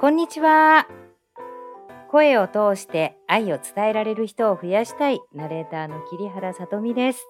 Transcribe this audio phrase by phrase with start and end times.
[0.00, 0.88] こんにちは。
[2.10, 7.26] 声を通して愛を伝えられる人を増やしたいナレーターの桐原さとみです。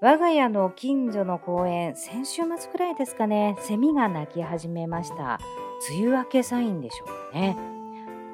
[0.00, 5.38] 我が家の近所の公園、先週末くらいですかね、セミが鳴き始めました。
[5.88, 7.56] 梅雨明けサインでしょうかね。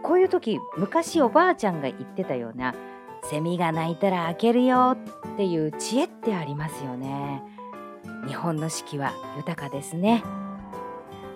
[0.02, 2.74] こういう時、昔おばあちゃんが言ってたような、
[3.24, 4.96] セミが鳴いたら開けるよ
[5.32, 7.42] っていう知恵ってありますよね。
[8.26, 10.24] 日本の四季は豊かですね。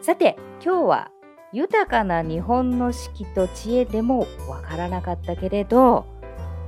[0.00, 1.11] さて、今日は
[1.52, 6.06] 豊かな日本の四季と知恵でもわからなかったけれど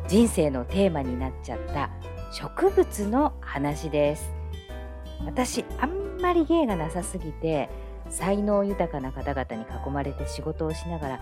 [0.09, 1.91] 人生のテーマになっちゃった
[2.31, 4.31] 植物の話です。
[5.25, 7.71] 私あんまり芸がなさすぎて
[8.11, 11.15] 才能豊かな方々に囲まれて仕事をしながら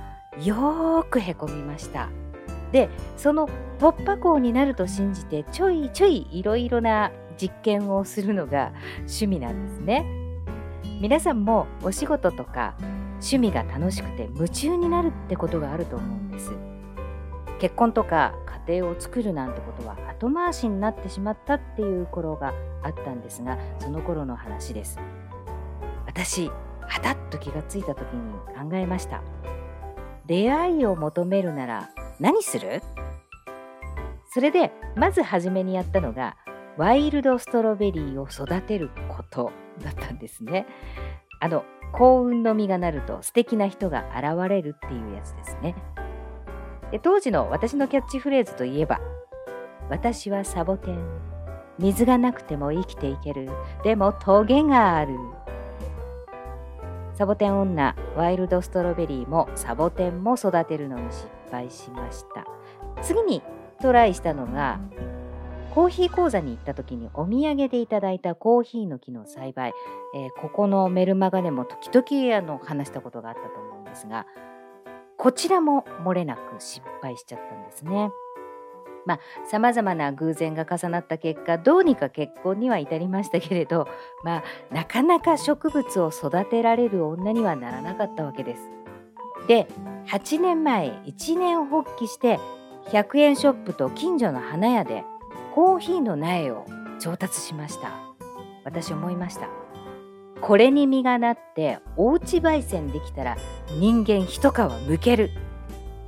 [0.43, 2.09] よーくへこみました。
[2.73, 10.05] でその突破口になると信じてちょいちょいいろいろな実験をするのが趣味なんですね。
[11.01, 12.75] 皆さんもお仕事とか
[13.23, 16.53] 趣味が楽しくて夢中になるってことがあると思うんです。
[17.61, 18.35] 結婚とか
[18.67, 22.53] 家庭を作るなんてことは後回しになってしまったっていう頃が
[22.83, 24.99] あったんですがその頃の話です。
[26.05, 29.23] 私はたっと気がついた時に考えました。
[30.27, 32.83] 出会いを求めるなら何する？
[34.35, 36.37] それでまず初めにやったのが
[36.77, 39.53] ワイルドストロベリーを育てること
[39.83, 40.67] だったんですね。
[41.43, 45.75] あの幸運の実がなると素敵な人が現れるっていうやつですね。
[46.93, 49.01] で当時の私のキャッチフレーズといえば
[49.91, 50.99] 「私はサボテン。
[51.79, 53.51] 水がなくても生きていける。
[53.83, 55.19] でもトゲがある」
[57.15, 62.47] サボテン女ワイルドストロベリーもサボテンも育てるのに失敗しました。
[63.03, 63.43] 次に
[63.81, 64.79] トライしたのが
[65.75, 69.73] コーヒー講座に行った時にお土産でいただいたコーヒーの木の栽培、
[70.15, 74.27] えー、ここのメルマガでも時々あの話したことがあったと思うんですが
[75.17, 78.11] こちらも漏れなく失敗しちゃったんですね。
[79.07, 83.89] まあさまざまな偶然が重なった結果どうにか結婚には至りましたけれど
[84.25, 88.71] まあなかなか植物を育てられる女にはならなかったわけです。
[89.49, 89.67] で
[90.09, 92.39] 8年前一年発起して
[92.91, 95.05] 100円ショップと近所の花屋で
[95.55, 96.65] コーヒーの苗を
[96.99, 97.91] 調達しました。
[98.65, 99.51] 私思いました。
[100.41, 103.37] これに実がなっておうち焙煎できたら
[103.79, 104.55] 人間一皮
[104.89, 105.29] むける。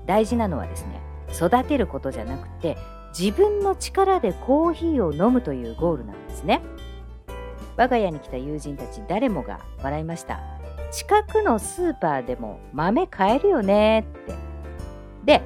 [0.07, 1.01] 大事なのはですね
[1.31, 2.79] 育てることじゃなくて
[3.19, 6.63] 自分の力でコーヒーを飲むというゴールなんですね。
[7.77, 10.41] 我が家に来た友人たち誰もが笑いました。
[10.91, 14.03] 近くのスーパーでも豆買えるよねっ
[15.27, 15.41] て。
[15.41, 15.43] で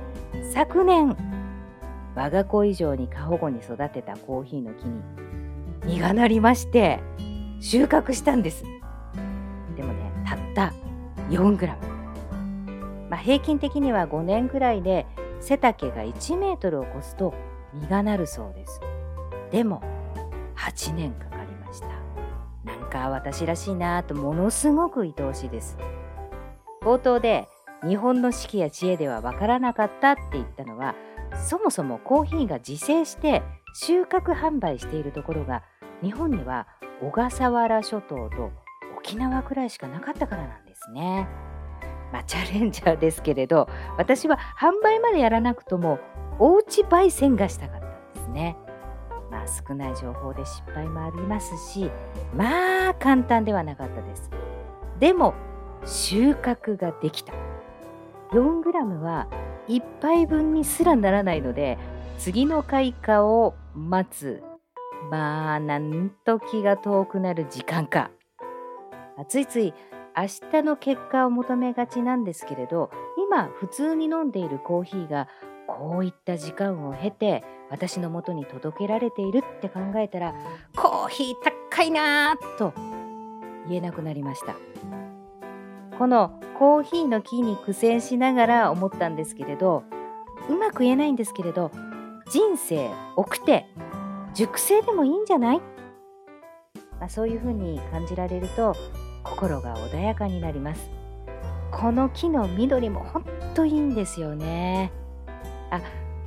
[0.55, 1.17] 昨年
[2.15, 5.03] 我が子以上に過保護に育てたコーヒーの木に
[5.85, 7.01] 実がなりまして
[7.61, 8.65] 収穫したんです。
[9.77, 10.75] でもねたった
[11.31, 11.67] 4g、
[13.09, 15.07] まあ、平均的には5年くらいで
[15.41, 17.35] 背丈が1メートルを超すと
[17.75, 18.81] 実がなるそうです。
[19.51, 19.83] でも
[20.57, 21.89] 8年かかりました。
[22.65, 25.79] なんか私らしいなとものすごく愛おしいです。
[26.83, 27.49] 冒頭で
[27.87, 30.95] 日本の四季や知恵ではわからなかったって言ったのは
[31.37, 33.43] そもそもコーヒーが自生して
[33.75, 35.63] 収穫販売しているところが
[36.03, 36.67] 日本には
[37.01, 38.51] 小笠原諸島と
[38.99, 41.29] 沖縄くらいしかなかったからなんですね。
[42.13, 43.69] まあ、チャレンジャーですけれど
[43.99, 45.99] 私は販売までやらなくとも
[46.39, 48.57] おうち焙煎がしたかったんですね。
[49.31, 51.91] まあ少ない情報で失敗もありますし
[52.35, 54.31] まあ簡単ではなかったです。
[54.99, 55.35] でも
[55.85, 57.33] 収穫ができた。
[58.33, 59.27] 4g は
[59.69, 61.79] 1杯分にすらならないので
[62.19, 64.43] 次の開花を待つ
[65.11, 68.11] まあなんと気が遠くなる時間か
[69.29, 69.75] ついつい
[70.17, 72.91] 明日の結果を求めがちなんですけれど
[73.31, 75.29] 今普通に飲んでいるコーヒーが
[75.69, 80.35] こういった時間を経て私のもとに届けられているって考えたら
[80.75, 81.35] コーヒー
[81.71, 82.73] 高いなぁと
[83.69, 85.08] 言えなくなりました。
[85.99, 89.83] このコーヒーの木に苦戦しながら思ったんですけれど
[90.49, 91.73] うまく言えないんですけれど
[92.31, 93.67] 人生奥手
[94.33, 95.61] 熟成でもいいんじゃない、
[97.01, 98.77] まあ、そういうふうに感じられると
[99.25, 100.91] 心が穏やかになります。
[101.71, 103.25] この木の緑もほん
[103.55, 104.93] といいんですよね。
[105.71, 105.81] あ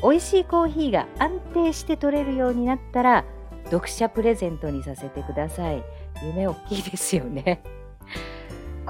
[0.04, 3.26] 美味しいコーヒーが安定して取れるようになったら
[3.66, 5.84] 読者プレゼントにさせてください。
[6.24, 7.64] 夢大きいですよね。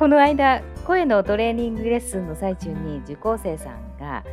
[0.02, 4.24] この間声のトレーニングレッスンの最中に受講生さんが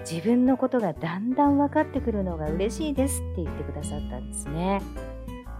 [0.00, 4.82] 自分のことがだんだん分かってくるのが嬉しいですって言ってくださったんですね。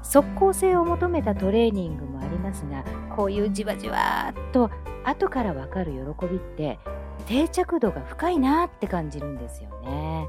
[0.03, 2.83] 即効性を求めたトレーニングもありますが
[3.15, 4.69] こういうじわじわっと
[5.05, 6.81] 後からわかる喜びって
[7.29, 10.27] 定着度が深いなって感じるんですよね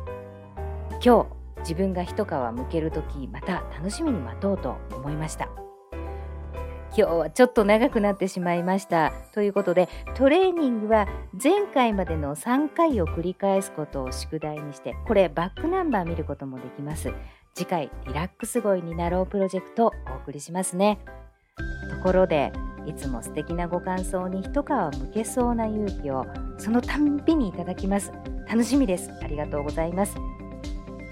[1.04, 1.26] 今
[1.56, 5.62] 日自分が一皮むける時また楽しみに待とうと思いました
[6.95, 9.13] 今日はちょっと長くなってしまいました。
[9.34, 11.07] ということでトレーニングは
[11.42, 17.12] 前回までの3回を繰り返すことを宿題にしてこれバックナンバー見ることもできます。
[17.56, 21.00] 次回リラックス声になろうプロジェクトをお送りしますね。
[21.90, 22.54] ところで
[22.86, 24.68] いつも素敵なご感想に一皮
[25.00, 26.25] むけそうな勇気を
[26.57, 28.12] そのたんびにいただきます。
[28.48, 29.12] 楽しみです。
[29.24, 30.16] ありがとうございます。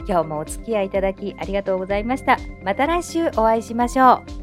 [0.07, 2.37] 今日もお付き合いいただきありがとうございました。
[2.63, 4.40] また来週お会いしましょう。